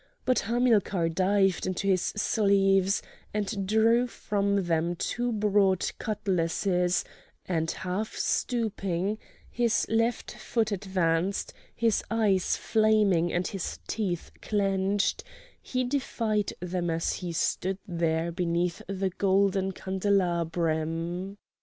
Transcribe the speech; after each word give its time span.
But 0.25 0.39
Hamilcar 0.39 1.09
dived 1.09 1.67
into 1.67 1.85
his 1.87 2.01
sleeves 2.01 3.03
and 3.35 3.67
drew 3.67 4.07
from 4.07 4.63
them 4.63 4.95
two 4.95 5.31
broad 5.31 5.91
cutlasses; 5.99 7.03
and 7.45 7.69
half 7.69 8.15
stooping, 8.15 9.19
his 9.47 9.85
left 9.89 10.33
foot 10.33 10.71
advanced, 10.71 11.53
his 11.75 12.03
eyes 12.09 12.57
flaming 12.57 13.31
and 13.31 13.45
his 13.45 13.77
teeth 13.87 14.31
clenched, 14.41 15.23
he 15.61 15.83
defied 15.83 16.53
them 16.59 16.89
as 16.89 17.13
he 17.17 17.31
stood 17.31 17.77
there 17.87 18.31
beneath 18.31 18.81
the 18.87 19.11
golden 19.11 19.71
candelabrum. 19.71 21.37